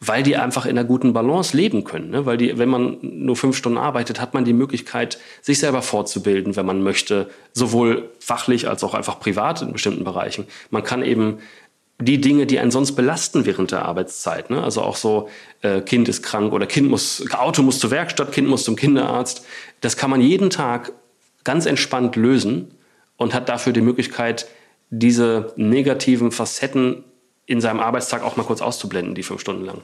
[0.04, 2.10] weil die einfach in einer guten Balance leben können.
[2.10, 2.26] Ne?
[2.26, 6.56] Weil die, wenn man nur fünf Stunden arbeitet, hat man die Möglichkeit, sich selber fortzubilden,
[6.56, 10.48] wenn man möchte, sowohl fachlich als auch einfach privat in bestimmten Bereichen.
[10.72, 11.38] Man kann eben
[12.00, 14.50] die Dinge, die einen sonst belasten während der Arbeitszeit.
[14.50, 14.64] Ne?
[14.64, 15.30] Also auch so,
[15.62, 19.46] äh, Kind ist krank oder Kind muss, Auto muss zur Werkstatt, Kind muss zum Kinderarzt.
[19.82, 20.94] Das kann man jeden Tag
[21.44, 22.74] ganz entspannt lösen
[23.18, 24.48] und hat dafür die Möglichkeit,
[24.90, 27.04] diese negativen Facetten
[27.46, 29.82] in seinem Arbeitstag auch mal kurz auszublenden, die fünf Stunden lang.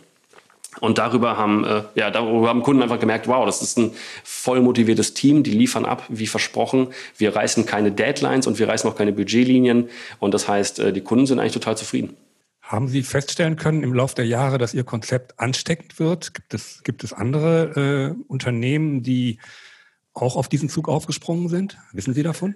[0.79, 3.91] Und darüber haben, äh, ja, darüber haben Kunden einfach gemerkt, wow, das ist ein
[4.23, 6.89] voll motiviertes Team, die liefern ab, wie versprochen.
[7.17, 9.89] Wir reißen keine Deadlines und wir reißen auch keine Budgetlinien.
[10.19, 12.15] Und das heißt, äh, die Kunden sind eigentlich total zufrieden.
[12.61, 16.33] Haben Sie feststellen können im Laufe der Jahre, dass Ihr Konzept ansteckend wird?
[16.33, 19.39] Gibt es, gibt es andere äh, Unternehmen, die
[20.13, 21.77] auch auf diesen Zug aufgesprungen sind?
[21.93, 22.55] Wissen Sie davon?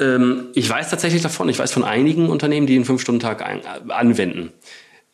[0.00, 1.48] Ähm, ich weiß tatsächlich davon.
[1.48, 4.52] Ich weiß von einigen Unternehmen, die einen Fünf-Stunden-Tag äh, anwenden,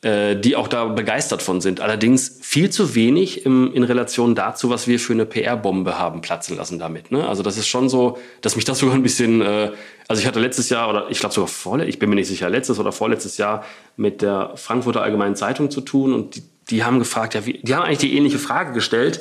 [0.03, 1.81] äh, die auch da begeistert von sind.
[1.81, 6.57] Allerdings viel zu wenig im, in Relation dazu, was wir für eine PR-Bombe haben platzen
[6.57, 7.13] lassen damit.
[7.13, 7.29] Ne?
[7.29, 9.73] Also das ist schon so, dass mich das sogar ein bisschen, äh,
[10.09, 12.49] also ich hatte letztes Jahr oder ich glaube sogar vorletztes, ich bin mir nicht sicher,
[12.49, 13.65] letztes oder vorletztes Jahr
[13.97, 17.75] mit der Frankfurter Allgemeinen Zeitung zu tun und die, die haben gefragt, ja, wie, die
[17.75, 19.21] haben eigentlich die ähnliche Frage gestellt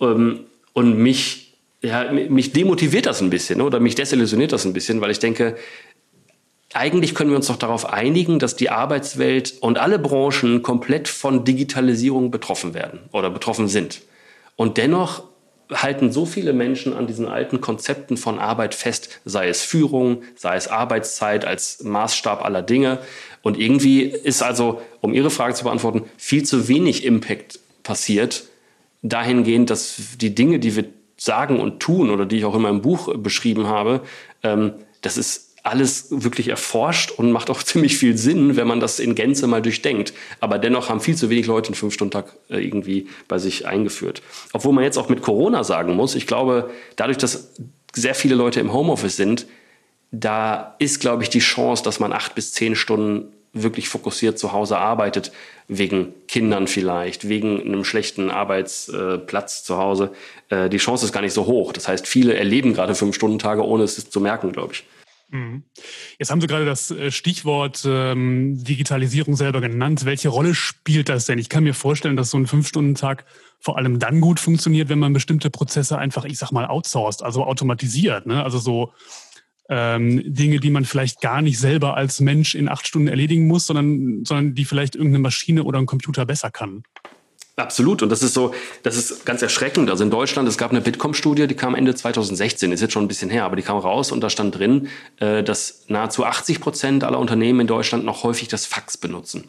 [0.00, 1.49] ähm, und mich
[1.82, 5.56] ja, mich demotiviert das ein bisschen oder mich desillusioniert das ein bisschen, weil ich denke,
[6.72, 11.44] eigentlich können wir uns doch darauf einigen, dass die Arbeitswelt und alle Branchen komplett von
[11.44, 14.02] Digitalisierung betroffen werden oder betroffen sind.
[14.56, 15.24] Und dennoch
[15.72, 20.56] halten so viele Menschen an diesen alten Konzepten von Arbeit fest, sei es Führung, sei
[20.56, 22.98] es Arbeitszeit als Maßstab aller Dinge.
[23.42, 28.44] Und irgendwie ist also, um Ihre Frage zu beantworten, viel zu wenig Impact passiert,
[29.02, 30.84] dahingehend, dass die Dinge, die wir
[31.20, 34.00] sagen und tun oder die ich auch in meinem Buch beschrieben habe,
[34.42, 38.98] ähm, das ist alles wirklich erforscht und macht auch ziemlich viel Sinn, wenn man das
[38.98, 40.14] in Gänze mal durchdenkt.
[40.40, 44.22] Aber dennoch haben viel zu wenig Leute einen Fünf-Stunden-Tag äh, irgendwie bei sich eingeführt.
[44.54, 47.52] Obwohl man jetzt auch mit Corona sagen muss, ich glaube, dadurch, dass
[47.94, 49.46] sehr viele Leute im Homeoffice sind,
[50.12, 54.52] da ist, glaube ich, die Chance, dass man acht bis zehn Stunden wirklich fokussiert zu
[54.52, 55.32] Hause arbeitet,
[55.68, 60.12] wegen Kindern vielleicht, wegen einem schlechten Arbeitsplatz zu Hause,
[60.48, 61.72] äh, die Chance ist gar nicht so hoch.
[61.72, 64.84] Das heißt, viele erleben gerade Fünf-Stunden-Tage, ohne es zu merken, glaube ich.
[65.30, 65.62] Mhm.
[66.18, 70.04] Jetzt haben Sie gerade das äh, Stichwort ähm, Digitalisierung selber genannt.
[70.04, 71.38] Welche Rolle spielt das denn?
[71.38, 73.24] Ich kann mir vorstellen, dass so ein Fünf-Stunden-Tag
[73.60, 77.44] vor allem dann gut funktioniert, wenn man bestimmte Prozesse einfach, ich sag mal, outsourced, also
[77.44, 78.26] automatisiert.
[78.26, 78.42] Ne?
[78.42, 78.92] Also so
[79.70, 83.66] ähm, Dinge, die man vielleicht gar nicht selber als Mensch in acht Stunden erledigen muss,
[83.66, 86.82] sondern, sondern die vielleicht irgendeine Maschine oder ein Computer besser kann.
[87.60, 88.02] Absolut.
[88.02, 89.90] Und das ist so, das ist ganz erschreckend.
[89.90, 93.08] Also in Deutschland, es gab eine Bitkom-Studie, die kam Ende 2016, ist jetzt schon ein
[93.08, 97.04] bisschen her, aber die kam raus und da stand drin, äh, dass nahezu 80 Prozent
[97.04, 99.44] aller Unternehmen in Deutschland noch häufig das Fax benutzen.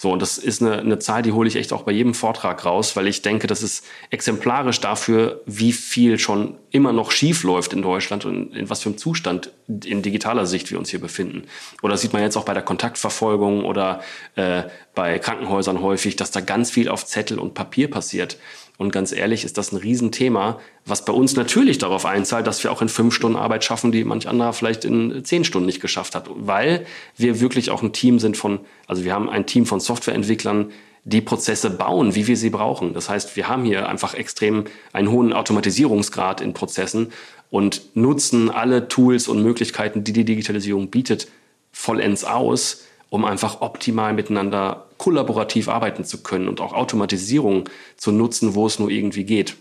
[0.00, 2.64] So, und das ist eine, eine Zahl, die hole ich echt auch bei jedem Vortrag
[2.64, 7.72] raus, weil ich denke, das ist exemplarisch dafür, wie viel schon immer noch schief läuft
[7.72, 11.48] in Deutschland und in was für einem Zustand in digitaler Sicht wir uns hier befinden.
[11.82, 14.00] Oder sieht man jetzt auch bei der Kontaktverfolgung oder
[14.36, 14.62] äh,
[14.94, 18.36] bei Krankenhäusern häufig, dass da ganz viel auf Zettel und Papier passiert.
[18.78, 22.70] Und ganz ehrlich ist das ein Riesenthema, was bei uns natürlich darauf einzahlt, dass wir
[22.70, 26.14] auch in fünf Stunden Arbeit schaffen, die manch anderer vielleicht in zehn Stunden nicht geschafft
[26.14, 26.30] hat.
[26.32, 26.86] Weil
[27.16, 30.70] wir wirklich auch ein Team sind von, also wir haben ein Team von Softwareentwicklern,
[31.02, 32.94] die Prozesse bauen, wie wir sie brauchen.
[32.94, 37.12] Das heißt, wir haben hier einfach extrem einen hohen Automatisierungsgrad in Prozessen
[37.50, 41.28] und nutzen alle Tools und Möglichkeiten, die die Digitalisierung bietet,
[41.72, 48.54] vollends aus, um einfach optimal miteinander kollaborativ arbeiten zu können und auch Automatisierung zu nutzen,
[48.54, 49.56] wo es nur irgendwie geht.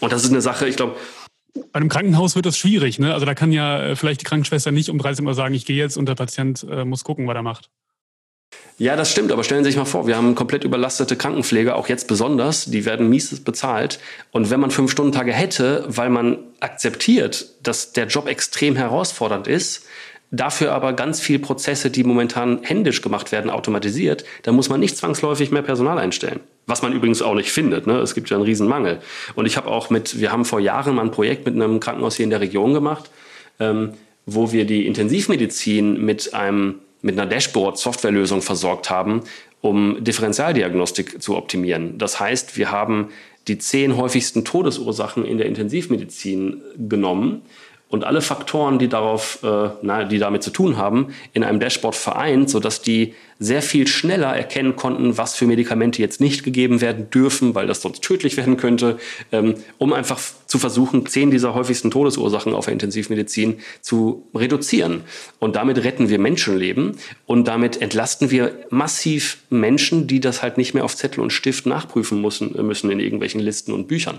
[0.00, 0.96] Und das ist eine Sache, ich glaube,
[1.72, 2.98] bei einem Krankenhaus wird das schwierig.
[2.98, 3.12] Ne?
[3.12, 5.76] Also da kann ja äh, vielleicht die Krankenschwester nicht um 30 Uhr sagen, ich gehe
[5.76, 7.70] jetzt und der Patient äh, muss gucken, was er macht.
[8.78, 11.88] Ja, das stimmt, aber stellen Sie sich mal vor, wir haben komplett überlastete Krankenpfleger, auch
[11.88, 13.98] jetzt besonders, die werden mies bezahlt.
[14.30, 19.48] Und wenn man fünf Stunden Tage hätte, weil man akzeptiert, dass der Job extrem herausfordernd
[19.48, 19.84] ist,
[20.30, 24.96] dafür aber ganz viele Prozesse, die momentan händisch gemacht werden, automatisiert, dann muss man nicht
[24.96, 26.40] zwangsläufig mehr Personal einstellen.
[26.66, 27.86] Was man übrigens auch nicht findet.
[27.86, 27.98] Ne?
[28.00, 29.00] Es gibt ja einen Riesenmangel.
[29.34, 32.16] Und ich habe auch mit, wir haben vor Jahren mal ein Projekt mit einem Krankenhaus
[32.16, 33.10] hier in der Region gemacht,
[33.58, 33.94] ähm,
[34.26, 39.22] wo wir die Intensivmedizin mit einem mit einer Dashboard-Softwarelösung versorgt haben,
[39.60, 41.96] um Differentialdiagnostik zu optimieren.
[41.96, 43.10] Das heißt, wir haben
[43.46, 47.42] die zehn häufigsten Todesursachen in der Intensivmedizin genommen
[47.90, 51.94] und alle Faktoren, die darauf, äh, na, die damit zu tun haben, in einem Dashboard
[51.94, 57.08] vereint, sodass die sehr viel schneller erkennen konnten, was für Medikamente jetzt nicht gegeben werden
[57.08, 58.98] dürfen, weil das sonst tödlich werden könnte,
[59.32, 65.02] ähm, um einfach zu versuchen, zehn dieser häufigsten Todesursachen auf der Intensivmedizin zu reduzieren.
[65.38, 70.74] Und damit retten wir Menschenleben und damit entlasten wir massiv Menschen, die das halt nicht
[70.74, 74.18] mehr auf Zettel und Stift nachprüfen müssen, müssen in irgendwelchen Listen und Büchern.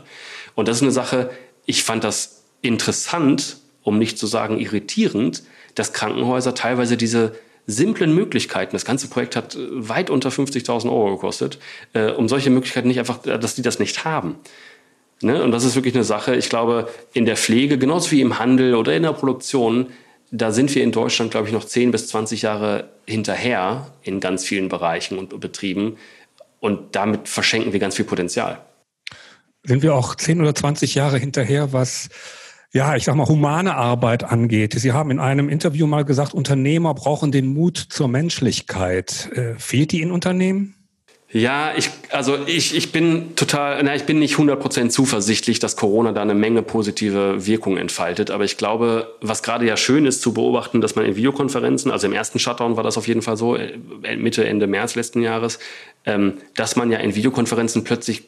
[0.56, 1.30] Und das ist eine Sache,
[1.66, 5.44] ich fand das interessant, um nicht zu sagen irritierend,
[5.76, 7.34] dass Krankenhäuser teilweise diese
[7.68, 11.60] simplen Möglichkeiten, das ganze Projekt hat äh, weit unter 50.000 Euro gekostet,
[11.94, 14.36] äh, um solche Möglichkeiten nicht einfach, äh, dass die das nicht haben.
[15.22, 15.44] Ne?
[15.44, 18.76] Und das ist wirklich eine Sache, ich glaube, in der Pflege, genauso wie im Handel
[18.76, 19.88] oder in der Produktion,
[20.32, 24.46] da sind wir in Deutschland, glaube ich, noch 10 bis 20 Jahre hinterher in ganz
[24.46, 25.98] vielen Bereichen und Betrieben.
[26.60, 28.62] Und damit verschenken wir ganz viel Potenzial.
[29.64, 32.10] Sind wir auch 10 oder 20 Jahre hinterher, was
[32.72, 34.74] ja, ich sag mal, humane Arbeit angeht.
[34.74, 39.30] Sie haben in einem Interview mal gesagt, Unternehmer brauchen den Mut zur Menschlichkeit.
[39.34, 40.76] Äh, fehlt die in Unternehmen?
[41.32, 46.12] Ja, ich, also ich, ich bin total, na, ich bin nicht 100% zuversichtlich, dass Corona
[46.12, 48.32] da eine Menge positive Wirkung entfaltet.
[48.32, 52.08] Aber ich glaube, was gerade ja schön ist zu beobachten, dass man in Videokonferenzen, also
[52.08, 53.78] im ersten Shutdown war das auf jeden Fall so, äh,
[54.18, 55.60] Mitte, Ende März letzten Jahres,
[56.06, 58.24] ähm, dass man ja in Videokonferenzen plötzlich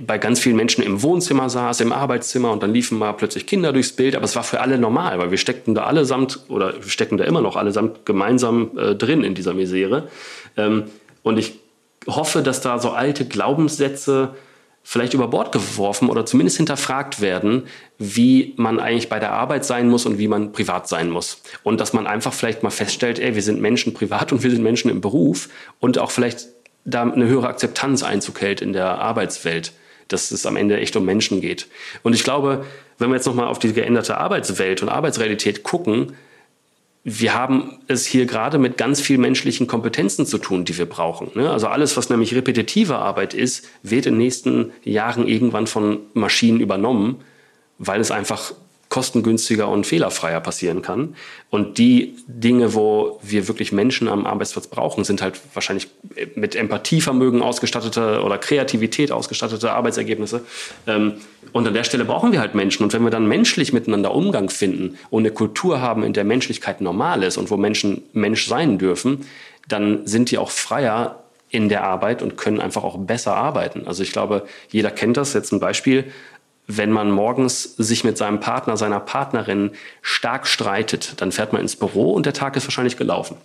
[0.00, 3.72] bei ganz vielen Menschen im Wohnzimmer saß, im Arbeitszimmer und dann liefen mal plötzlich Kinder
[3.72, 6.90] durchs Bild, aber es war für alle normal, weil wir steckten da allesamt oder wir
[6.90, 10.08] stecken da immer noch allesamt gemeinsam äh, drin in dieser Misere.
[10.56, 10.84] Ähm,
[11.22, 11.58] und ich
[12.06, 14.34] hoffe, dass da so alte Glaubenssätze
[14.82, 17.66] vielleicht über Bord geworfen oder zumindest hinterfragt werden,
[17.98, 21.40] wie man eigentlich bei der Arbeit sein muss und wie man privat sein muss.
[21.62, 24.62] Und dass man einfach vielleicht mal feststellt, ey, wir sind Menschen privat und wir sind
[24.62, 25.48] Menschen im Beruf
[25.80, 26.48] und auch vielleicht
[26.84, 29.72] da eine höhere Akzeptanz Einzug hält in der Arbeitswelt
[30.08, 31.68] dass es am Ende echt um Menschen geht.
[32.02, 32.64] Und ich glaube,
[32.98, 36.14] wenn wir jetzt nochmal auf die geänderte Arbeitswelt und Arbeitsrealität gucken,
[37.06, 41.30] wir haben es hier gerade mit ganz vielen menschlichen Kompetenzen zu tun, die wir brauchen.
[41.34, 41.50] Ne?
[41.50, 46.60] Also alles, was nämlich repetitive Arbeit ist, wird in den nächsten Jahren irgendwann von Maschinen
[46.60, 47.20] übernommen,
[47.78, 48.54] weil es einfach
[48.94, 51.16] kostengünstiger und fehlerfreier passieren kann.
[51.50, 55.88] Und die Dinge, wo wir wirklich Menschen am Arbeitsplatz brauchen, sind halt wahrscheinlich
[56.36, 60.42] mit Empathievermögen ausgestattete oder Kreativität ausgestattete Arbeitsergebnisse.
[60.86, 61.14] Ähm,
[61.50, 62.84] und an der Stelle brauchen wir halt Menschen.
[62.84, 66.80] Und wenn wir dann menschlich miteinander Umgang finden und eine Kultur haben, in der Menschlichkeit
[66.80, 69.26] normal ist und wo Menschen Mensch sein dürfen,
[69.66, 73.88] dann sind die auch freier in der Arbeit und können einfach auch besser arbeiten.
[73.88, 75.34] Also ich glaube, jeder kennt das.
[75.34, 76.12] Jetzt ein Beispiel
[76.66, 79.72] wenn man morgens sich mit seinem Partner, seiner Partnerin
[80.02, 83.36] stark streitet, dann fährt man ins Büro und der Tag ist wahrscheinlich gelaufen.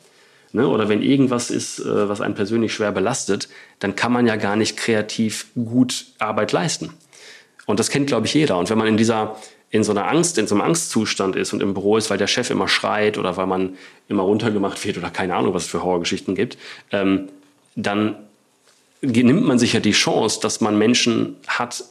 [0.52, 0.68] Ne?
[0.68, 4.56] Oder wenn irgendwas ist, äh, was einen persönlich schwer belastet, dann kann man ja gar
[4.56, 6.92] nicht kreativ gut Arbeit leisten.
[7.66, 8.58] Und das kennt, glaube ich, jeder.
[8.58, 9.36] Und wenn man in dieser
[9.72, 12.28] in so einer Angst, in so einem Angstzustand ist und im Büro ist, weil der
[12.28, 13.78] Chef immer schreit oder weil man
[14.08, 16.58] immer runtergemacht wird oder keine Ahnung, was es für Horrorgeschichten gibt,
[16.92, 17.30] ähm,
[17.76, 18.16] dann
[19.02, 21.84] nimmt man sich ja die Chance, dass man Menschen hat,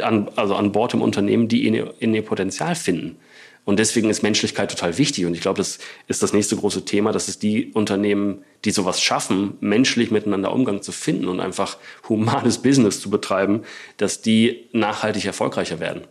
[0.00, 3.16] an, also an Bord im Unternehmen, die in, in ihr Potenzial finden.
[3.64, 5.24] Und deswegen ist Menschlichkeit total wichtig.
[5.24, 5.78] Und ich glaube, das
[6.08, 10.82] ist das nächste große Thema, dass es die Unternehmen, die sowas schaffen, menschlich miteinander Umgang
[10.82, 11.78] zu finden und einfach
[12.08, 13.62] humanes Business zu betreiben,
[13.98, 16.02] dass die nachhaltig erfolgreicher werden.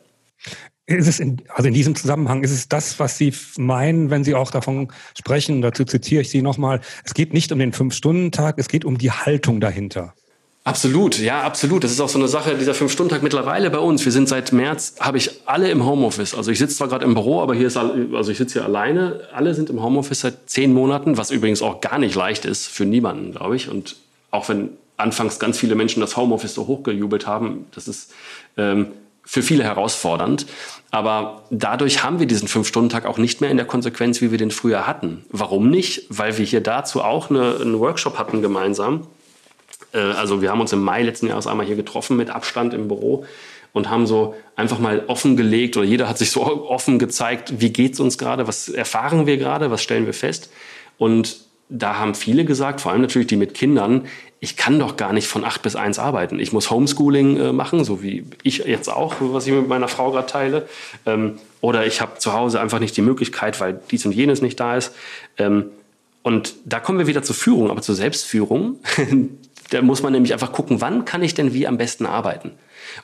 [0.86, 4.34] Ist es in, also in diesem Zusammenhang, ist es das, was Sie meinen, wenn Sie
[4.34, 8.68] auch davon sprechen, dazu zitiere ich Sie nochmal, es geht nicht um den Fünf-Stunden-Tag, es
[8.68, 10.14] geht um die Haltung dahinter.
[10.64, 11.84] Absolut, ja, absolut.
[11.84, 14.06] Das ist auch so eine Sache, dieser Fünf-Stunden-Tag mittlerweile bei uns.
[14.06, 16.36] Wir sind seit März, habe ich alle im Homeoffice.
[16.36, 19.22] Also ich sitze zwar gerade im Büro, aber hier ist, also ich sitze hier alleine.
[19.34, 22.86] Alle sind im Homeoffice seit zehn Monaten, was übrigens auch gar nicht leicht ist für
[22.86, 23.70] niemanden, glaube ich.
[23.70, 23.96] Und
[24.30, 28.14] auch wenn anfangs ganz viele Menschen das Homeoffice so hochgejubelt haben, das ist
[28.56, 28.92] ähm,
[29.24, 30.46] für viele herausfordernd.
[30.92, 34.52] Aber dadurch haben wir diesen Fünf-Stunden-Tag auch nicht mehr in der Konsequenz, wie wir den
[34.52, 35.26] früher hatten.
[35.32, 36.06] Warum nicht?
[36.10, 39.08] Weil wir hier dazu auch eine, einen Workshop hatten gemeinsam
[39.98, 43.26] also wir haben uns im Mai letzten Jahres einmal hier getroffen mit Abstand im Büro
[43.74, 48.00] und haben so einfach mal offengelegt oder jeder hat sich so offen gezeigt, wie geht's
[48.00, 50.52] uns gerade, was erfahren wir gerade, was stellen wir fest.
[50.98, 51.38] Und
[51.70, 54.08] da haben viele gesagt, vor allem natürlich die mit Kindern,
[54.42, 56.40] ich kann doch gar nicht von acht bis eins arbeiten.
[56.40, 60.12] Ich muss Homeschooling äh, machen, so wie ich jetzt auch, was ich mit meiner Frau
[60.12, 60.68] gerade teile.
[61.06, 64.60] Ähm, oder ich habe zu Hause einfach nicht die Möglichkeit, weil dies und jenes nicht
[64.60, 64.94] da ist.
[65.38, 65.66] Ähm,
[66.24, 68.80] und da kommen wir wieder zur Führung, aber zur Selbstführung.
[69.72, 72.52] Da muss man nämlich einfach gucken, wann kann ich denn wie am besten arbeiten?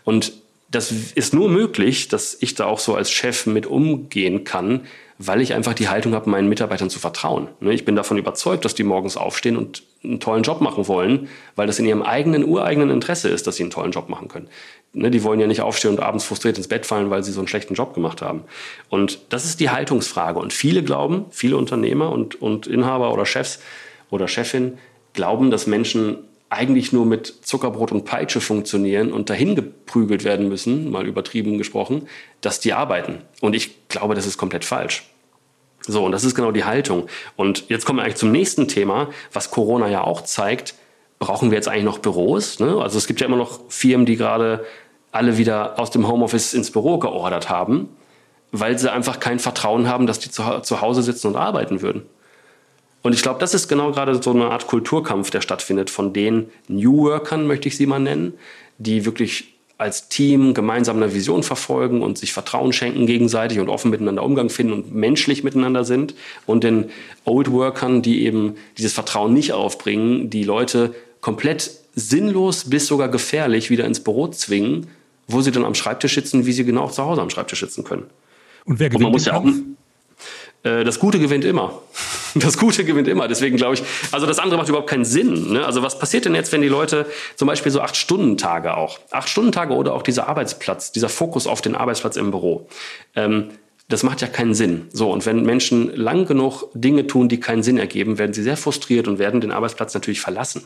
[0.04, 0.34] Und
[0.70, 4.82] das ist nur möglich, dass ich da auch so als Chef mit umgehen kann,
[5.18, 7.48] weil ich einfach die Haltung habe, meinen Mitarbeitern zu vertrauen.
[7.62, 11.30] Ne, ich bin davon überzeugt, dass die morgens aufstehen und einen tollen Job machen wollen,
[11.56, 14.50] weil das in ihrem eigenen, ureigenen Interesse ist, dass sie einen tollen Job machen können.
[14.94, 17.40] Ne, die wollen ja nicht aufstehen und abends frustriert ins Bett fallen, weil sie so
[17.40, 18.44] einen schlechten Job gemacht haben.
[18.90, 20.38] Und das ist die Haltungsfrage.
[20.38, 23.60] Und viele glauben, viele Unternehmer und, und Inhaber oder Chefs
[24.12, 24.78] oder Chefin
[25.14, 26.18] glauben, dass Menschen
[26.50, 32.08] eigentlich nur mit Zuckerbrot und Peitsche funktionieren und dahin geprügelt werden müssen, mal übertrieben gesprochen,
[32.42, 33.20] dass die arbeiten.
[33.42, 35.04] Und ich glaube, das ist komplett falsch.
[35.82, 37.08] So, und das ist genau die Haltung.
[37.36, 40.76] Und jetzt kommen wir eigentlich zum nächsten Thema, was Corona ja auch zeigt.
[41.20, 42.60] Brauchen wir jetzt eigentlich noch Büros?
[42.60, 42.78] Ne?
[42.82, 44.66] Also es gibt ja immer noch Firmen, die gerade
[45.12, 47.90] alle wieder aus dem Homeoffice ins Büro geordert haben,
[48.52, 52.04] weil sie einfach kein Vertrauen haben, dass die zu, zu Hause sitzen und arbeiten würden.
[53.04, 56.50] Und ich glaube, das ist genau gerade so eine Art Kulturkampf, der stattfindet von den
[56.68, 58.34] New Workern, möchte ich sie mal nennen,
[58.78, 63.92] die wirklich als Team gemeinsam eine Vision verfolgen und sich Vertrauen schenken gegenseitig und offen
[63.92, 66.16] miteinander Umgang finden und menschlich miteinander sind.
[66.48, 66.90] Und den
[67.26, 73.70] Old Workern, die eben dieses Vertrauen nicht aufbringen, die Leute komplett sinnlos bis sogar gefährlich
[73.70, 74.88] wieder ins Büro zwingen,
[75.28, 77.84] wo sie dann am Schreibtisch sitzen, wie sie genau auch zu Hause am Schreibtisch sitzen
[77.84, 78.06] können.
[78.66, 79.46] Und wer gewinnt und man muss ja auch,
[80.64, 81.82] äh, das Gute gewinnt immer.
[82.48, 83.28] Das Gute gewinnt immer.
[83.28, 85.54] Deswegen glaube ich, also das andere macht überhaupt keinen Sinn.
[85.54, 85.66] Ne?
[85.66, 89.00] Also was passiert denn jetzt, wenn die Leute zum Beispiel so acht Stunden Tage auch,
[89.12, 92.68] acht Stunden Tage oder auch dieser Arbeitsplatz, dieser Fokus auf den Arbeitsplatz im Büro,
[93.16, 93.50] ähm,
[93.90, 94.88] das macht ja keinen Sinn.
[94.92, 98.58] So, und wenn Menschen lang genug Dinge tun, die keinen Sinn ergeben, werden sie sehr
[98.58, 100.66] frustriert und werden den Arbeitsplatz natürlich verlassen.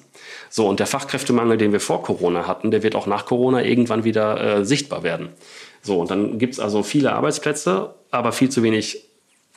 [0.49, 4.03] So, und der Fachkräftemangel, den wir vor Corona hatten, der wird auch nach Corona irgendwann
[4.03, 5.29] wieder äh, sichtbar werden.
[5.83, 9.10] So, und dann gibt es also viele Arbeitsplätze, aber viel zu wenig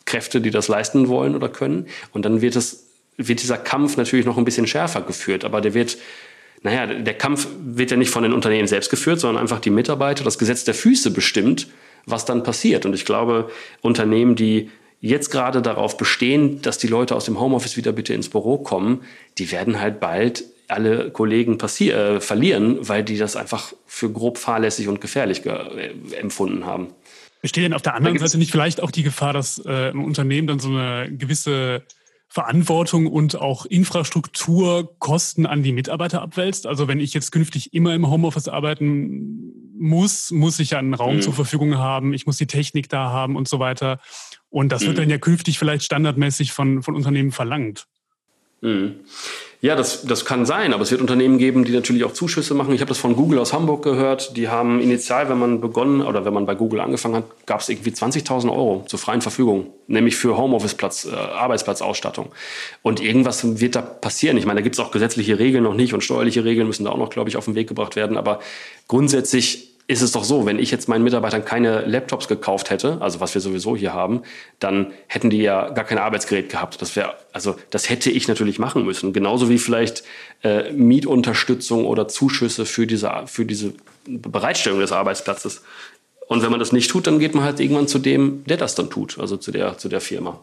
[0.05, 1.87] Kräfte, die das leisten wollen oder können.
[2.13, 2.87] Und dann wird es,
[3.17, 5.45] wird dieser Kampf natürlich noch ein bisschen schärfer geführt.
[5.45, 5.97] Aber der wird,
[6.63, 10.25] naja, der Kampf wird ja nicht von den Unternehmen selbst geführt, sondern einfach die Mitarbeiter,
[10.25, 11.69] das Gesetz der Füße bestimmt,
[12.07, 12.87] was dann passiert.
[12.87, 17.77] Und ich glaube, Unternehmen, die jetzt gerade darauf bestehen, dass die Leute aus dem Homeoffice
[17.77, 19.03] wieder bitte ins Büro kommen,
[19.39, 24.89] die werden halt bald alle Kollegen äh, verlieren, weil die das einfach für grob fahrlässig
[24.89, 26.89] und gefährlich äh, empfunden haben.
[27.45, 30.47] Besteht denn auf der anderen Seite nicht vielleicht auch die Gefahr, dass äh, ein Unternehmen
[30.47, 31.83] dann so eine gewisse
[32.27, 36.67] Verantwortung und auch Infrastrukturkosten an die Mitarbeiter abwälzt?
[36.67, 41.17] Also wenn ich jetzt künftig immer im Homeoffice arbeiten muss, muss ich ja einen Raum
[41.17, 41.21] mhm.
[41.21, 44.01] zur Verfügung haben, ich muss die Technik da haben und so weiter.
[44.49, 44.87] Und das mhm.
[44.87, 47.89] wird dann ja künftig vielleicht standardmäßig von, von Unternehmen verlangt.
[48.65, 48.95] Mhm.
[49.61, 52.75] Ja, das, das kann sein, aber es wird Unternehmen geben, die natürlich auch Zuschüsse machen.
[52.75, 54.37] Ich habe das von Google aus Hamburg gehört.
[54.37, 57.71] Die haben initial, wenn man begonnen oder wenn man bei Google angefangen hat, gab es
[57.71, 62.31] irgendwie 20.000 Euro zur freien Verfügung, nämlich für Homeoffice-Platz, äh, Arbeitsplatzausstattung.
[62.83, 64.37] Und irgendwas wird da passieren.
[64.37, 66.91] Ich meine, da gibt es auch gesetzliche Regeln noch nicht und steuerliche Regeln müssen da
[66.91, 68.19] auch noch, glaube ich, auf den Weg gebracht werden.
[68.19, 68.41] Aber
[68.87, 73.21] grundsätzlich ist es doch so, wenn ich jetzt meinen Mitarbeitern keine Laptops gekauft hätte, also
[73.21, 74.23] was wir sowieso hier haben,
[74.59, 76.81] dann hätten die ja gar kein Arbeitsgerät gehabt.
[76.81, 79.13] Das wäre, also das hätte ich natürlich machen müssen.
[79.13, 80.03] Genauso wie vielleicht
[80.43, 83.75] äh, Mietunterstützung oder Zuschüsse für diese, für diese
[84.07, 85.63] Bereitstellung des Arbeitsplatzes.
[86.29, 88.75] Und wenn man das nicht tut, dann geht man halt irgendwann zu dem, der das
[88.75, 90.41] dann tut, also zu der, zu der Firma.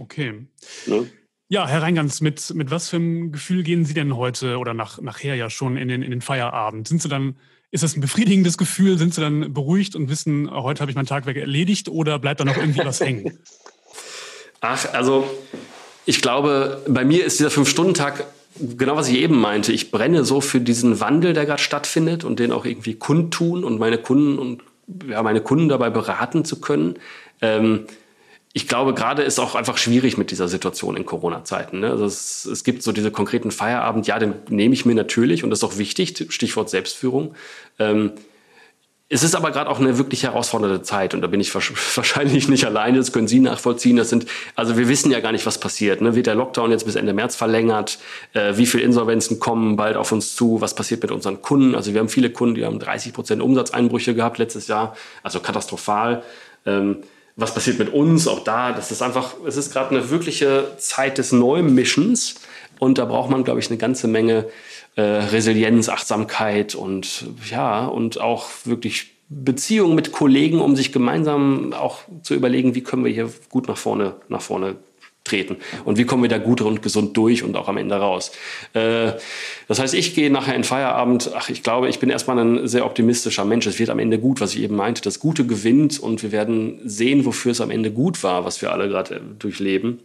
[0.00, 0.46] Okay.
[0.86, 1.08] Ne?
[1.48, 5.00] Ja, Herr Reingans, mit, mit was für einem Gefühl gehen Sie denn heute oder nach,
[5.00, 6.88] nachher ja schon in den, in den Feierabend?
[6.88, 7.36] Sind Sie dann
[7.74, 8.98] ist das ein befriedigendes Gefühl?
[8.98, 12.44] Sind Sie dann beruhigt und wissen, heute habe ich mein Tagwerk erledigt oder bleibt da
[12.44, 13.36] noch irgendwie was hängen?
[14.60, 15.28] Ach, also
[16.06, 18.26] ich glaube, bei mir ist dieser Fünf-Stunden-Tag
[18.60, 19.72] genau, was ich eben meinte.
[19.72, 23.80] Ich brenne so für diesen Wandel, der gerade stattfindet und den auch irgendwie kundtun und
[23.80, 24.62] meine Kunden und
[25.08, 26.94] ja, meine Kunden dabei beraten zu können.
[27.42, 27.86] Ähm,
[28.56, 31.80] ich glaube, gerade ist auch einfach schwierig mit dieser Situation in Corona-Zeiten.
[31.80, 31.90] Ne?
[31.90, 35.50] Also es, es, gibt so diese konkreten Feierabend, ja, den nehme ich mir natürlich und
[35.50, 37.34] das ist auch wichtig, Stichwort Selbstführung.
[37.80, 38.12] Ähm,
[39.08, 41.52] es ist aber gerade auch eine wirklich herausfordernde Zeit und da bin ich
[41.96, 43.96] wahrscheinlich nicht alleine, das können Sie nachvollziehen.
[43.96, 46.00] Das sind, also wir wissen ja gar nicht, was passiert.
[46.00, 46.14] Ne?
[46.14, 47.98] Wird der Lockdown jetzt bis Ende März verlängert?
[48.34, 50.60] Äh, wie viele Insolvenzen kommen bald auf uns zu?
[50.60, 51.74] Was passiert mit unseren Kunden?
[51.74, 56.22] Also wir haben viele Kunden, die haben 30 Prozent Umsatzeinbrüche gehabt letztes Jahr, also katastrophal.
[56.66, 56.98] Ähm,
[57.36, 58.28] was passiert mit uns?
[58.28, 62.36] Auch da, das ist einfach, es ist gerade eine wirkliche Zeit des Neumischens
[62.78, 64.46] und da braucht man, glaube ich, eine ganze Menge
[64.96, 72.00] äh, Resilienz, Achtsamkeit und ja, und auch wirklich Beziehungen mit Kollegen, um sich gemeinsam auch
[72.22, 74.76] zu überlegen, wie können wir hier gut nach vorne, nach vorne
[75.24, 75.56] treten.
[75.84, 78.32] Und wie kommen wir da gut und gesund durch und auch am Ende raus.
[78.74, 79.12] Äh,
[79.66, 82.84] das heißt, ich gehe nachher in Feierabend, ach, ich glaube, ich bin erstmal ein sehr
[82.84, 83.66] optimistischer Mensch.
[83.66, 85.02] Es wird am Ende gut, was ich eben meinte.
[85.02, 88.70] Das Gute gewinnt und wir werden sehen, wofür es am Ende gut war, was wir
[88.70, 90.00] alle gerade äh, durchleben.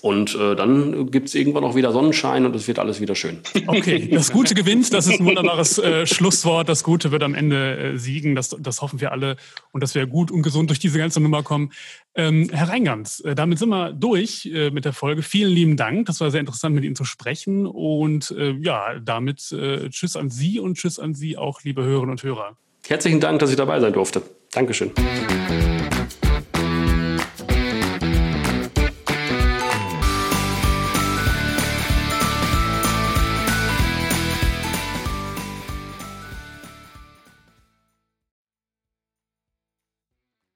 [0.00, 3.40] Und äh, dann gibt es irgendwann auch wieder Sonnenschein und es wird alles wieder schön.
[3.66, 6.68] Okay, das Gute gewinnt, das ist ein wunderbares äh, Schlusswort.
[6.68, 9.36] Das Gute wird am Ende äh, siegen, das, das hoffen wir alle
[9.72, 11.72] und dass wir gut und gesund durch diese ganze Nummer kommen.
[12.14, 15.22] Ähm, Herr Reingans, äh, damit sind wir durch äh, mit der Folge.
[15.22, 19.38] Vielen lieben Dank, das war sehr interessant mit Ihnen zu sprechen und äh, ja, damit
[19.38, 22.56] Tschüss an Sie und Tschüss an Sie auch, liebe Hörerinnen und Hörer.
[22.86, 24.22] Herzlichen Dank, dass ich dabei sein durfte.
[24.52, 24.92] Dankeschön.